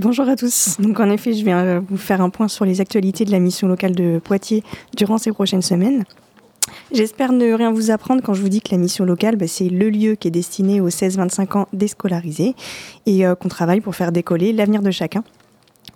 [0.00, 0.74] Bonjour à tous.
[0.80, 3.68] Donc en effet, je viens vous faire un point sur les actualités de la mission
[3.68, 4.64] locale de Poitiers
[4.96, 6.02] durant ces prochaines semaines.
[6.92, 9.68] J'espère ne rien vous apprendre quand je vous dis que la mission locale, bah, c'est
[9.68, 12.56] le lieu qui est destiné aux 16-25 ans déscolarisés
[13.06, 15.22] et euh, qu'on travaille pour faire décoller l'avenir de chacun.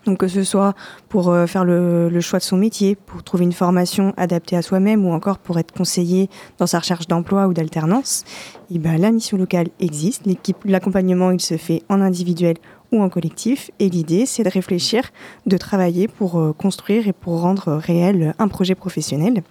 [0.07, 0.75] Donc que ce soit
[1.09, 5.05] pour euh, faire le, choix de son métier, pour trouver une formation adaptée à soi-même
[5.05, 8.25] ou encore pour être conseillé dans sa recherche d'emploi ou d'alternance,
[8.71, 10.23] et ben, la mission locale existe.
[10.65, 12.57] L'accompagnement, il se fait en individuel
[12.93, 13.71] ou en collectif.
[13.79, 15.11] Et l'idée, c'est de réfléchir,
[15.47, 19.43] de travailler pour euh, construire et pour rendre réel un projet professionnel.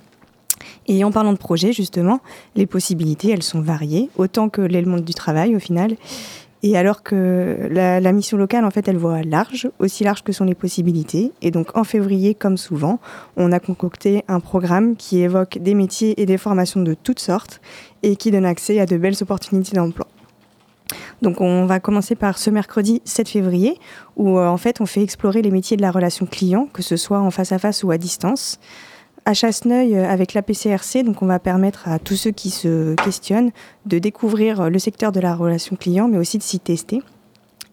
[0.88, 2.20] Et en parlant de projet, justement,
[2.56, 5.96] les possibilités, elles sont variées, autant que l'est le monde du travail au final.
[6.64, 10.32] Et alors que la, la, mission locale, en fait, elle voit large, aussi large que
[10.32, 11.32] sont les possibilités.
[11.42, 13.00] Et donc, en février, comme souvent,
[13.36, 17.62] on a concocté un programme qui évoque des métiers et des formations de toutes sortes
[18.02, 20.07] et qui donne accès à de belles opportunités d'emploi.
[21.22, 23.80] Donc on va commencer par ce mercredi 7 février
[24.16, 26.96] où euh, en fait on fait explorer les métiers de la relation client, que ce
[26.96, 28.60] soit en face à face ou à distance.
[29.26, 32.94] À Chasseneuil euh, avec la PCRC, donc on va permettre à tous ceux qui se
[32.96, 33.52] questionnent
[33.86, 37.02] de découvrir euh, le secteur de la relation client, mais aussi de s'y tester.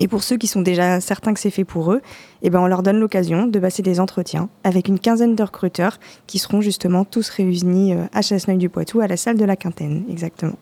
[0.01, 2.03] Et pour ceux qui sont déjà certains que c'est fait pour eux,
[2.43, 6.01] eh ben on leur donne l'occasion de passer des entretiens avec une quinzaine de recruteurs
[6.27, 10.57] qui seront justement tous réunis à Chasseneuil-du-Poitou à la salle de la Quintaine, exactement.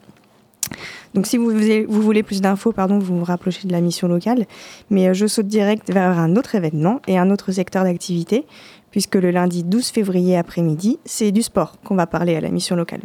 [1.15, 1.51] Donc si vous,
[1.89, 4.47] voulez plus d'infos, pardon, vous vous rapprochez de la mission locale.
[4.91, 8.47] Mais euh, je saute direct vers un autre événement et un autre secteur d'activité,
[8.91, 12.77] puisque le lundi 12 février après-midi, c'est du sport qu'on va parler à la mission
[12.77, 13.03] locale.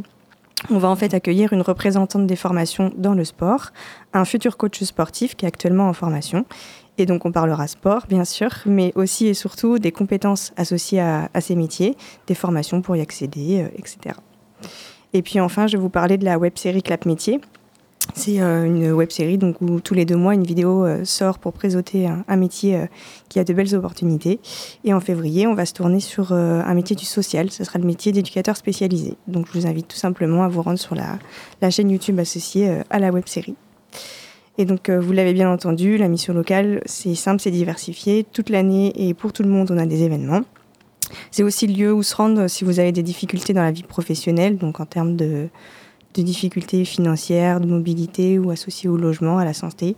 [0.72, 3.72] On va en fait accueillir une représentante des formations dans le sport,
[4.14, 6.46] un futur coach sportif qui est actuellement en formation.
[6.98, 11.30] Et donc on parlera sport, bien sûr, mais aussi et surtout des compétences associées à,
[11.42, 14.16] ces métiers, des formations pour y accéder, euh, etc.
[15.14, 17.40] Et puis enfin, je vais vous parler de la web série Clap Métier,
[18.18, 21.38] c'est euh, une web série donc, où tous les deux mois, une vidéo euh, sort
[21.38, 22.86] pour présenter un, métier euh,
[23.30, 24.40] qui a de belles opportunités.
[24.84, 27.52] Et en février, on va se tourner sur un métier du social.
[27.52, 29.16] Ce sera le métier d'éducateur spécialisé.
[29.28, 31.20] Donc je vous invite tout simplement à vous rendre sur la,
[31.62, 33.56] la chaîne YouTube associée à la web série.
[34.58, 38.24] Et donc, vous l'avez bien entendu, la mission locale, c'est simple, c'est diversifié.
[38.24, 40.42] Toute l'année et pour tout le monde, on a des événements.
[41.30, 43.84] C'est aussi le lieu où se rendre si vous avez des difficultés dans la vie
[43.84, 45.50] professionnelle, donc en termes de,
[46.18, 49.96] de difficultés financières, de mobilité ou associées au logement, à la santé.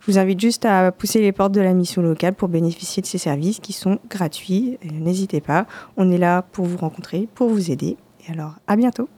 [0.00, 3.06] Je vous invite juste à pousser les portes de la mission locale pour bénéficier de
[3.06, 4.78] ces services qui sont gratuits.
[4.92, 5.66] N'hésitez pas,
[5.96, 7.96] on est là pour vous rencontrer, pour vous aider.
[8.26, 9.08] Et alors, à bientôt